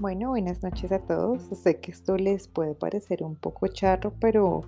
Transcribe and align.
Bueno, 0.00 0.30
buenas 0.30 0.62
noches 0.62 0.90
a 0.92 1.00
todos. 1.00 1.42
Sé 1.62 1.78
que 1.78 1.90
esto 1.90 2.16
les 2.16 2.48
puede 2.48 2.74
parecer 2.74 3.22
un 3.22 3.36
poco 3.36 3.66
charro, 3.66 4.14
pero 4.18 4.62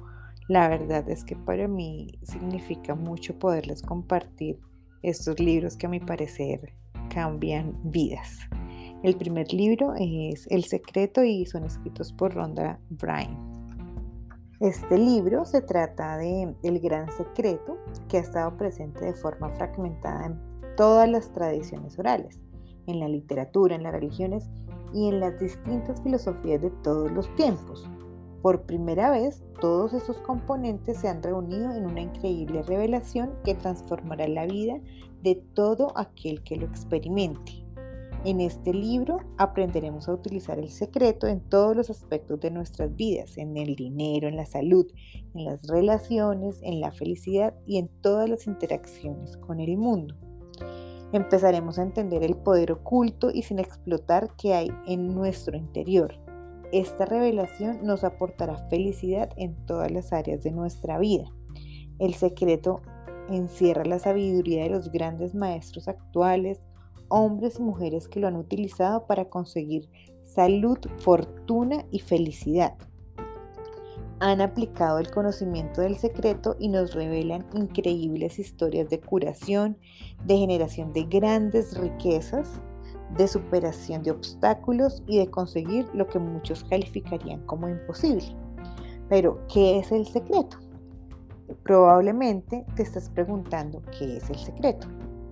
la 0.46 0.68
verdad 0.68 1.08
es 1.08 1.24
que 1.24 1.36
para 1.36 1.68
mí 1.68 2.18
significa 2.22 2.94
mucho 2.94 3.38
poderles 3.38 3.80
compartir 3.80 4.60
estos 5.00 5.40
libros 5.40 5.78
que 5.78 5.86
a 5.86 5.88
mi 5.88 6.00
parecer 6.00 6.74
cambian 7.08 7.78
vidas. 7.82 8.40
El 9.02 9.16
primer 9.16 9.54
libro 9.54 9.94
es 9.98 10.46
El 10.50 10.64
secreto 10.64 11.24
y 11.24 11.46
son 11.46 11.64
escritos 11.64 12.12
por 12.12 12.34
Rhonda 12.34 12.78
Bryan. 12.90 13.38
Este 14.60 14.98
libro 14.98 15.46
se 15.46 15.62
trata 15.62 16.18
de 16.18 16.54
El 16.62 16.78
gran 16.78 17.10
secreto 17.10 17.78
que 18.06 18.18
ha 18.18 18.20
estado 18.20 18.54
presente 18.58 19.02
de 19.02 19.14
forma 19.14 19.48
fragmentada 19.48 20.26
en 20.26 20.38
todas 20.76 21.08
las 21.08 21.32
tradiciones 21.32 21.98
orales, 21.98 22.42
en 22.86 23.00
la 23.00 23.08
literatura, 23.08 23.76
en 23.76 23.82
las 23.84 23.94
religiones 23.94 24.50
y 24.92 25.08
en 25.08 25.20
las 25.20 25.38
distintas 25.38 26.00
filosofías 26.02 26.60
de 26.60 26.70
todos 26.82 27.10
los 27.10 27.34
tiempos. 27.36 27.88
Por 28.42 28.62
primera 28.62 29.10
vez, 29.10 29.42
todos 29.60 29.92
esos 29.92 30.18
componentes 30.18 30.98
se 30.98 31.08
han 31.08 31.22
reunido 31.22 31.72
en 31.72 31.86
una 31.86 32.00
increíble 32.00 32.62
revelación 32.62 33.30
que 33.44 33.54
transformará 33.54 34.26
la 34.26 34.46
vida 34.46 34.80
de 35.22 35.36
todo 35.54 35.96
aquel 35.96 36.42
que 36.42 36.56
lo 36.56 36.66
experimente. 36.66 37.62
En 38.24 38.40
este 38.40 38.72
libro 38.72 39.18
aprenderemos 39.36 40.08
a 40.08 40.12
utilizar 40.12 40.58
el 40.58 40.70
secreto 40.70 41.26
en 41.26 41.40
todos 41.40 41.76
los 41.76 41.90
aspectos 41.90 42.38
de 42.38 42.52
nuestras 42.52 42.94
vidas, 42.94 43.36
en 43.36 43.56
el 43.56 43.74
dinero, 43.74 44.28
en 44.28 44.36
la 44.36 44.46
salud, 44.46 44.86
en 45.34 45.44
las 45.44 45.66
relaciones, 45.66 46.60
en 46.62 46.80
la 46.80 46.92
felicidad 46.92 47.54
y 47.66 47.78
en 47.78 47.88
todas 48.00 48.28
las 48.30 48.46
interacciones 48.46 49.36
con 49.36 49.58
el 49.58 49.76
mundo. 49.76 50.21
Empezaremos 51.12 51.78
a 51.78 51.82
entender 51.82 52.22
el 52.22 52.36
poder 52.36 52.72
oculto 52.72 53.30
y 53.30 53.42
sin 53.42 53.58
explotar 53.58 54.34
que 54.36 54.54
hay 54.54 54.70
en 54.86 55.14
nuestro 55.14 55.56
interior. 55.56 56.14
Esta 56.72 57.04
revelación 57.04 57.84
nos 57.84 58.02
aportará 58.02 58.56
felicidad 58.68 59.30
en 59.36 59.54
todas 59.66 59.90
las 59.90 60.12
áreas 60.12 60.42
de 60.42 60.52
nuestra 60.52 60.98
vida. 60.98 61.30
El 61.98 62.14
secreto 62.14 62.80
encierra 63.28 63.84
la 63.84 63.98
sabiduría 63.98 64.64
de 64.64 64.70
los 64.70 64.90
grandes 64.90 65.34
maestros 65.34 65.86
actuales, 65.86 66.62
hombres 67.08 67.58
y 67.58 67.62
mujeres 67.62 68.08
que 68.08 68.20
lo 68.20 68.28
han 68.28 68.36
utilizado 68.36 69.06
para 69.06 69.26
conseguir 69.26 69.90
salud, 70.24 70.78
fortuna 70.98 71.84
y 71.90 71.98
felicidad 71.98 72.74
han 74.22 74.40
aplicado 74.40 75.00
el 75.00 75.10
conocimiento 75.10 75.80
del 75.80 75.96
secreto 75.96 76.54
y 76.60 76.68
nos 76.68 76.94
revelan 76.94 77.44
increíbles 77.54 78.38
historias 78.38 78.88
de 78.88 79.00
curación, 79.00 79.76
de 80.24 80.38
generación 80.38 80.92
de 80.92 81.02
grandes 81.02 81.76
riquezas, 81.76 82.48
de 83.16 83.26
superación 83.26 84.04
de 84.04 84.12
obstáculos 84.12 85.02
y 85.08 85.18
de 85.18 85.28
conseguir 85.28 85.88
lo 85.92 86.06
que 86.06 86.20
muchos 86.20 86.62
calificarían 86.62 87.44
como 87.46 87.68
imposible. 87.68 88.24
Pero, 89.08 89.44
¿qué 89.52 89.80
es 89.80 89.90
el 89.90 90.06
secreto? 90.06 90.56
Probablemente 91.64 92.64
te 92.76 92.84
estás 92.84 93.10
preguntando 93.10 93.82
qué 93.98 94.18
es 94.18 94.30
el 94.30 94.38
secreto. 94.38 94.86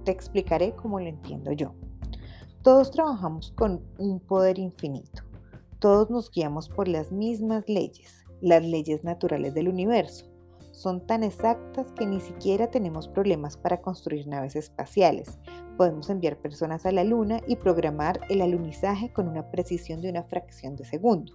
Te 0.04 0.10
explicaré 0.10 0.74
cómo 0.74 0.98
lo 0.98 1.06
entiendo 1.06 1.52
yo. 1.52 1.74
Todos 2.62 2.90
trabajamos 2.90 3.52
con 3.56 3.84
un 3.98 4.18
poder 4.18 4.58
infinito. 4.58 5.22
Todos 5.78 6.10
nos 6.10 6.28
guiamos 6.32 6.68
por 6.68 6.88
las 6.88 7.12
mismas 7.12 7.68
leyes 7.68 8.20
las 8.40 8.64
leyes 8.64 9.04
naturales 9.04 9.54
del 9.54 9.68
universo. 9.68 10.30
Son 10.72 11.06
tan 11.06 11.22
exactas 11.22 11.92
que 11.92 12.06
ni 12.06 12.20
siquiera 12.20 12.70
tenemos 12.70 13.08
problemas 13.08 13.56
para 13.56 13.82
construir 13.82 14.26
naves 14.26 14.56
espaciales. 14.56 15.38
Podemos 15.76 16.08
enviar 16.10 16.38
personas 16.38 16.86
a 16.86 16.92
la 16.92 17.04
Luna 17.04 17.40
y 17.46 17.56
programar 17.56 18.20
el 18.30 18.40
alunizaje 18.40 19.12
con 19.12 19.28
una 19.28 19.50
precisión 19.50 20.00
de 20.00 20.10
una 20.10 20.22
fracción 20.22 20.76
de 20.76 20.84
segundo. 20.84 21.34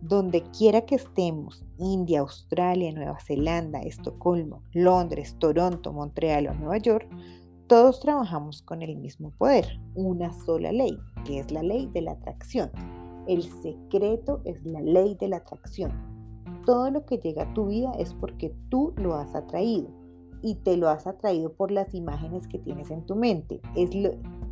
Donde 0.00 0.42
quiera 0.56 0.82
que 0.82 0.94
estemos, 0.94 1.64
India, 1.78 2.20
Australia, 2.20 2.92
Nueva 2.92 3.18
Zelanda, 3.18 3.80
Estocolmo, 3.80 4.62
Londres, 4.72 5.34
Toronto, 5.40 5.92
Montreal 5.92 6.46
o 6.46 6.54
Nueva 6.54 6.78
York, 6.78 7.08
todos 7.66 8.00
trabajamos 8.00 8.62
con 8.62 8.82
el 8.82 8.96
mismo 8.96 9.32
poder, 9.32 9.80
una 9.94 10.32
sola 10.44 10.70
ley, 10.70 10.96
que 11.24 11.40
es 11.40 11.50
la 11.50 11.62
ley 11.62 11.90
de 11.92 12.02
la 12.02 12.12
atracción. 12.12 12.70
El 13.26 13.42
secreto 13.42 14.40
es 14.44 14.64
la 14.64 14.80
ley 14.80 15.16
de 15.20 15.28
la 15.28 15.38
atracción 15.38 16.07
todo 16.68 16.90
lo 16.90 17.06
que 17.06 17.16
llega 17.16 17.44
a 17.44 17.54
tu 17.54 17.68
vida 17.68 17.92
es 17.98 18.12
porque 18.12 18.54
tú 18.68 18.92
lo 18.98 19.14
has 19.14 19.34
atraído 19.34 19.88
y 20.42 20.56
te 20.56 20.76
lo 20.76 20.90
has 20.90 21.06
atraído 21.06 21.54
por 21.54 21.70
las 21.70 21.94
imágenes 21.94 22.46
que 22.46 22.58
tienes 22.58 22.90
en 22.90 23.06
tu 23.06 23.16
mente. 23.16 23.62
Es 23.74 23.94
lo 23.94 24.10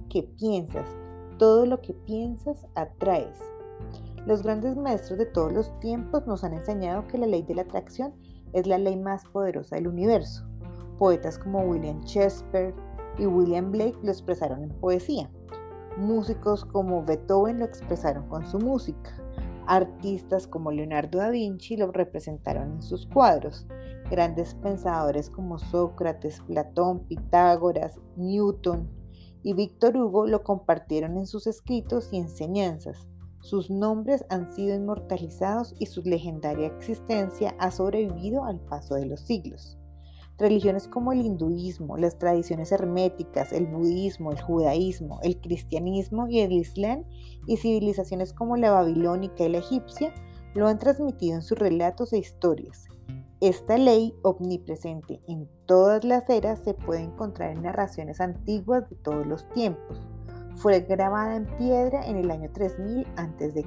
que 0.09 0.23
piensas. 0.23 0.89
Todo 1.37 1.67
lo 1.67 1.83
que 1.83 1.93
piensas 1.93 2.65
atraes. 2.75 3.39
Los 4.25 4.43
grandes 4.43 4.79
maestros 4.79 5.19
de 5.19 5.27
todos 5.27 5.53
los 5.53 5.79
tiempos 5.81 6.27
nos 6.27 6.43
han 6.43 6.55
enseñado 6.55 7.07
que 7.07 7.19
la 7.19 7.27
ley 7.27 7.43
de 7.43 7.55
la 7.55 7.63
atracción 7.63 8.15
es 8.55 8.67
la 8.67 8.79
ley 8.79 8.97
más 8.97 9.27
poderosa 9.27 9.77
del 9.77 9.87
universo. 9.87 10.47
Poetas 10.99 11.39
como 11.39 11.65
William 11.65 12.01
Shakespeare 12.01 12.75
y 13.19 13.27
William 13.27 13.71
Blake 13.71 13.99
lo 14.03 14.11
expresaron 14.11 14.63
en 14.63 14.71
poesía. 14.71 15.31
Músicos 15.99 16.65
como 16.65 17.05
Beethoven 17.05 17.59
lo 17.59 17.67
expresaron 17.67 18.27
con 18.31 18.47
su 18.47 18.59
música. 18.59 19.26
Artistas 19.67 20.47
como 20.47 20.71
Leonardo 20.71 21.19
da 21.19 21.31
Vinci 21.31 21.77
lo 21.77 21.91
representaron 21.91 22.73
en 22.75 22.83
sus 22.83 23.07
cuadros. 23.07 23.67
Grandes 24.11 24.55
pensadores 24.55 25.29
como 25.31 25.59
Sócrates, 25.59 26.41
Platón, 26.47 27.01
Pitágoras, 27.07 27.99
Newton 28.17 28.89
y 29.43 29.55
Víctor 29.55 29.97
Hugo 29.97 30.27
lo 30.27 30.43
compartieron 30.43 31.17
en 31.17 31.27
sus 31.27 31.47
escritos 31.47 32.09
y 32.13 32.19
enseñanzas. 32.19 33.07
Sus 33.41 33.71
nombres 33.71 34.25
han 34.29 34.53
sido 34.55 34.75
inmortalizados 34.75 35.75
y 35.79 35.87
su 35.87 36.03
legendaria 36.03 36.67
existencia 36.67 37.55
ha 37.59 37.71
sobrevivido 37.71 38.45
al 38.45 38.61
paso 38.61 38.95
de 38.95 39.07
los 39.07 39.21
siglos. 39.21 39.79
Religiones 40.39 40.87
como 40.87 41.13
el 41.13 41.23
hinduismo, 41.23 41.97
las 41.97 42.19
tradiciones 42.19 42.71
herméticas, 42.71 43.53
el 43.53 43.67
budismo, 43.67 44.33
el 44.33 44.41
judaísmo, 44.41 45.19
el 45.23 45.41
cristianismo 45.41 46.29
y 46.29 46.41
el 46.41 46.53
islam 46.53 47.05
y 47.47 47.57
civilizaciones 47.57 48.35
como 48.35 48.57
la 48.57 48.71
babilónica 48.71 49.45
y 49.45 49.49
la 49.49 49.59
egipcia 49.59 50.13
lo 50.55 50.69
han 50.69 50.79
transmitido 50.79 51.37
en 51.37 51.43
sus 51.43 51.59
relatos 51.59 52.13
e 52.13 52.19
historias. 52.19 52.87
Esta 53.41 53.77
ley, 53.77 54.15
omnipresente 54.23 55.21
en 55.29 55.49
todas 55.67 56.05
las 56.05 56.29
eras, 56.31 56.61
se 56.65 56.73
puede 56.73 57.03
encontrar 57.03 57.51
en 57.51 57.63
narraciones 57.63 58.21
antiguas 58.21 58.89
de 58.89 58.97
todos 58.97 59.27
los 59.27 59.49
tiempos. 59.51 60.01
Fue 60.57 60.81
grabada 60.81 61.37
en 61.37 61.47
piedra 61.59 62.07
en 62.07 62.17
el 62.17 62.31
año 62.31 62.51
3000 62.51 63.07
a.C. 63.17 63.65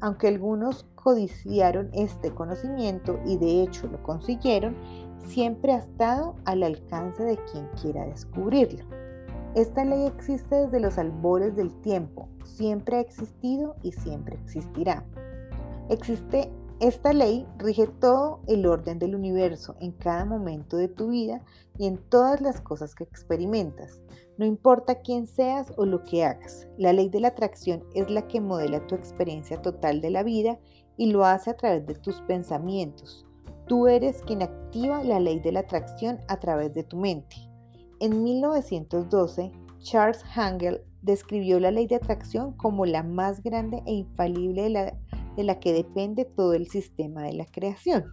Aunque 0.00 0.28
algunos 0.28 0.84
codiciaron 0.94 1.90
este 1.92 2.34
conocimiento 2.34 3.20
y 3.26 3.36
de 3.36 3.62
hecho 3.62 3.88
lo 3.88 4.02
consiguieron, 4.02 4.74
siempre 5.26 5.72
ha 5.72 5.78
estado 5.78 6.36
al 6.44 6.62
alcance 6.62 7.22
de 7.22 7.38
quien 7.50 7.68
quiera 7.80 8.04
descubrirlo. 8.04 8.84
Esta 9.54 9.84
ley 9.84 10.06
existe 10.06 10.54
desde 10.54 10.80
los 10.80 10.98
albores 10.98 11.54
del 11.54 11.74
tiempo, 11.82 12.28
siempre 12.44 12.96
ha 12.96 13.00
existido 13.00 13.76
y 13.82 13.92
siempre 13.92 14.36
existirá. 14.36 15.04
Existe 15.90 16.50
esta 16.82 17.12
ley 17.12 17.46
rige 17.58 17.86
todo 17.86 18.40
el 18.48 18.66
orden 18.66 18.98
del 18.98 19.14
universo 19.14 19.76
en 19.78 19.92
cada 19.92 20.24
momento 20.24 20.76
de 20.76 20.88
tu 20.88 21.10
vida 21.10 21.44
y 21.78 21.86
en 21.86 21.98
todas 21.98 22.40
las 22.40 22.60
cosas 22.60 22.96
que 22.96 23.04
experimentas. 23.04 24.00
No 24.36 24.46
importa 24.46 24.96
quién 24.96 25.28
seas 25.28 25.72
o 25.76 25.86
lo 25.86 26.02
que 26.02 26.24
hagas, 26.24 26.66
la 26.78 26.92
ley 26.92 27.08
de 27.08 27.20
la 27.20 27.28
atracción 27.28 27.84
es 27.94 28.10
la 28.10 28.26
que 28.26 28.40
modela 28.40 28.84
tu 28.88 28.96
experiencia 28.96 29.62
total 29.62 30.00
de 30.00 30.10
la 30.10 30.24
vida 30.24 30.58
y 30.96 31.12
lo 31.12 31.24
hace 31.24 31.50
a 31.50 31.56
través 31.56 31.86
de 31.86 31.94
tus 31.94 32.20
pensamientos. 32.22 33.26
Tú 33.66 33.86
eres 33.86 34.22
quien 34.22 34.42
activa 34.42 35.02
la 35.02 35.20
ley 35.20 35.40
de 35.40 35.52
la 35.52 35.60
atracción 35.60 36.18
a 36.28 36.38
través 36.38 36.74
de 36.74 36.84
tu 36.84 36.96
mente. 36.96 37.36
En 38.00 38.22
1912, 38.22 39.52
Charles 39.78 40.22
Hangel 40.34 40.82
describió 41.02 41.58
la 41.60 41.70
ley 41.70 41.86
de 41.86 41.96
atracción 41.96 42.52
como 42.56 42.86
la 42.86 43.02
más 43.02 43.42
grande 43.42 43.82
e 43.86 43.92
infalible 43.92 44.62
de 44.62 44.70
la 44.70 44.94
de 45.36 45.44
la 45.44 45.60
que 45.60 45.72
depende 45.72 46.24
todo 46.24 46.54
el 46.54 46.68
sistema 46.68 47.22
de 47.22 47.34
la 47.34 47.46
creación. 47.46 48.12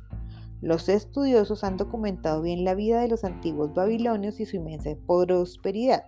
Los 0.62 0.90
estudiosos 0.90 1.64
han 1.64 1.78
documentado 1.78 2.42
bien 2.42 2.66
la 2.66 2.76
vida 2.76 3.02
de 3.02 3.08
los 3.08 3.24
antiguos 3.24 3.74
babilonios 3.74 4.40
y 4.40 4.46
su 4.46 4.58
inmensa 4.58 4.90
prosperidad. 5.08 6.06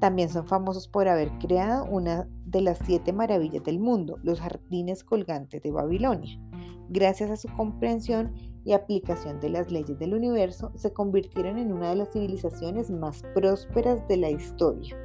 También 0.00 0.30
son 0.30 0.46
famosos 0.46 0.88
por 0.88 1.08
haber 1.08 1.30
creado 1.38 1.84
una 1.84 2.26
de 2.46 2.62
las 2.62 2.78
siete 2.84 3.12
maravillas 3.12 3.62
del 3.62 3.78
mundo, 3.78 4.18
los 4.22 4.40
jardines 4.40 5.04
colgantes 5.04 5.62
de 5.62 5.70
Babilonia. 5.70 6.40
Gracias 6.88 7.30
a 7.30 7.36
su 7.36 7.48
comprensión 7.48 8.32
y 8.64 8.72
aplicación 8.72 9.40
de 9.40 9.50
las 9.50 9.70
leyes 9.70 9.98
del 9.98 10.14
universo, 10.14 10.72
se 10.76 10.92
convirtieron 10.92 11.58
en 11.58 11.72
una 11.72 11.90
de 11.90 11.96
las 11.96 12.12
civilizaciones 12.12 12.90
más 12.90 13.22
prósperas 13.34 14.06
de 14.08 14.16
la 14.16 14.30
historia. 14.30 14.96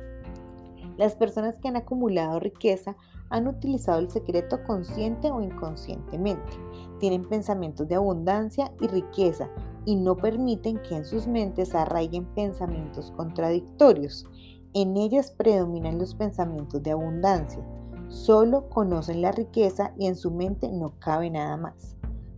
Las 0.98 1.16
personas 1.16 1.58
que 1.60 1.68
han 1.68 1.76
acumulado 1.76 2.40
riqueza 2.40 2.96
han 3.30 3.48
utilizado 3.48 4.00
el 4.00 4.10
secreto 4.10 4.64
consciente 4.64 5.32
o 5.32 5.42
inconscientemente. 5.42 6.54
Tienen 7.00 7.24
pensamientos 7.26 7.88
de 7.88 7.96
abundancia 7.96 8.72
y 8.82 8.88
riqueza 8.88 9.50
y 9.86 9.96
no 9.96 10.18
permiten 10.18 10.82
que 10.82 10.96
en 10.96 11.06
sus 11.06 11.28
mentes 11.28 11.76
arraiguen 11.76 12.26
pensamientos 12.34 13.12
contradictorios. 13.16 14.26
En 14.74 14.98
ellas 14.98 15.32
predominan 15.32 16.00
los 16.00 16.16
pensamientos 16.16 16.82
de 16.82 16.92
abundancia. 16.92 17.64
Solo 18.08 18.70
conocen 18.70 19.22
la 19.22 19.32
riqueza 19.32 19.94
y 19.98 20.08
en 20.08 20.16
su 20.16 20.32
mente 20.32 20.70
no 20.72 20.94
cabe 21.00 21.30
nada 21.30 21.58
más. 21.58 21.97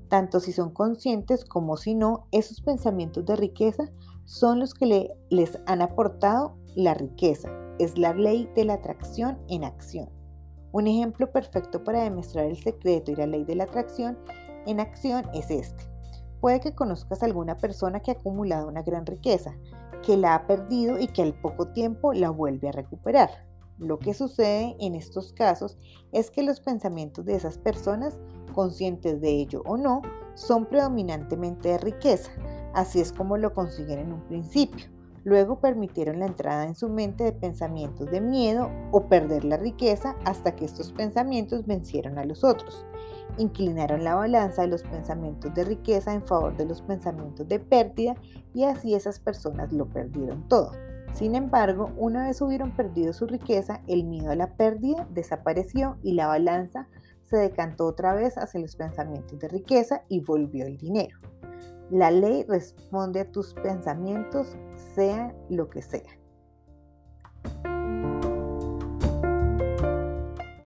Tanto 0.10 0.40
si 0.40 0.52
son 0.52 0.72
conscientes 0.72 1.46
como 1.46 1.78
si 1.78 1.94
no, 1.94 2.28
esos 2.32 2.62
pensamientos 2.62 3.26
de 3.26 3.36
riqueza 3.36 3.92
son 4.26 4.60
los 4.60 4.74
que 4.74 5.16
les 5.30 5.60
han 5.68 5.82
aportado 5.82 6.56
la 6.76 6.96
riqueza. 6.96 7.50
Es 7.78 7.98
la 7.98 8.14
ley 8.14 8.50
de 8.56 8.66
la 8.66 8.74
atracción 8.74 9.38
en 9.48 9.64
acción. 9.64 10.10
Un 10.72 10.88
ejemplo 10.88 11.32
perfecto 11.32 11.84
para 11.84 12.04
demostrar 12.04 12.46
el 12.46 12.58
secreto 12.58 13.12
y 13.12 13.16
la 13.16 13.28
ley 13.28 13.44
de 13.44 13.56
la 13.56 13.64
atracción 13.64 14.18
en 14.66 14.80
acción 14.80 15.26
es 15.34 15.50
este. 15.52 15.86
Puede 16.42 16.60
que 16.60 16.74
conozcas 16.74 17.22
a 17.22 17.26
alguna 17.26 17.58
persona 17.58 18.00
que 18.00 18.12
ha 18.12 18.16
acumulado 18.16 18.68
una 18.68 18.82
gran 18.82 19.06
riqueza, 19.06 19.56
que 20.04 20.18
la 20.18 20.36
ha 20.36 20.48
perdido 20.48 21.00
y 21.00 21.08
que 21.08 21.22
al 21.22 21.34
poco 21.34 21.68
tiempo 21.68 22.14
la 22.14 22.30
vuelve 22.30 22.70
a 22.70 22.72
recuperar. 22.72 23.49
Lo 23.80 23.98
que 23.98 24.14
sucede 24.14 24.76
en 24.80 24.94
estos 24.94 25.32
casos 25.32 25.78
es 26.12 26.32
que 26.32 26.44
los 26.44 26.60
pensamientos 26.60 27.26
de 27.26 27.36
esas 27.36 27.58
personas, 27.58 28.20
conscientes 28.54 29.22
de 29.22 29.30
ello 29.30 29.64
o 29.66 29.78
no, 29.78 30.02
son 30.36 30.66
predominantemente 30.66 31.70
de 31.70 31.78
riqueza. 31.78 32.32
Así 32.74 33.00
es 33.00 33.14
como 33.14 33.38
lo 33.38 33.54
consiguen 33.54 34.00
en 34.00 34.14
un 34.14 34.22
principio. 34.22 34.88
Luego 35.24 35.60
permitieron 35.60 36.20
la 36.20 36.26
entrada 36.26 36.66
en 36.66 36.76
su 36.76 36.90
mente 36.90 37.24
de 37.24 37.32
pensamientos 37.32 38.10
de 38.10 38.22
miedo 38.22 38.70
o 38.92 39.08
perder 39.08 39.44
la 39.46 39.58
riqueza 39.58 40.16
hasta 40.26 40.56
que 40.56 40.66
estos 40.66 40.92
pensamientos 40.92 41.66
vencieron 41.66 42.18
a 42.18 42.26
los 42.26 42.44
otros. 42.44 42.86
Inclinaron 43.38 44.04
la 44.04 44.16
balanza 44.16 44.64
de 44.64 44.70
los 44.70 44.84
pensamientos 44.84 45.54
de 45.54 45.64
riqueza 45.64 46.14
en 46.14 46.24
favor 46.24 46.56
de 46.58 46.66
los 46.66 46.82
pensamientos 46.82 47.48
de 47.48 47.60
pérdida 47.60 48.16
y 48.54 48.64
así 48.64 48.96
esas 48.96 49.20
personas 49.20 49.72
lo 49.72 49.88
perdieron 49.88 50.48
todo. 50.48 50.72
Sin 51.14 51.36
embargo, 51.36 51.92
una 51.98 52.28
vez 52.28 52.42
hubieron 52.42 52.72
perdido 52.72 53.12
su 53.14 53.28
riqueza, 53.28 53.82
el 53.88 54.06
miedo 54.06 54.32
a 54.32 54.36
la 54.36 54.56
pérdida 54.56 55.08
desapareció 55.12 55.98
y 56.02 56.14
la 56.14 56.28
balanza 56.28 56.88
se 57.24 57.38
decantó 57.38 57.86
otra 57.86 58.14
vez 58.14 58.38
hacia 58.38 58.60
los 58.60 58.76
pensamientos 58.76 59.38
de 59.40 59.48
riqueza 59.48 60.04
y 60.08 60.22
volvió 60.22 60.66
el 60.66 60.78
dinero. 60.78 61.20
La 61.92 62.12
ley 62.12 62.46
responde 62.48 63.22
a 63.22 63.32
tus 63.32 63.54
pensamientos, 63.56 64.56
sea 64.96 65.36
lo 65.50 65.70
que 65.70 65.82
sea. 65.82 66.19